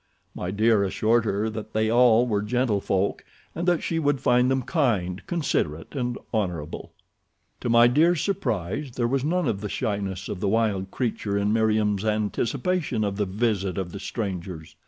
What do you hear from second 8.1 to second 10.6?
surprise there was none of the shyness of the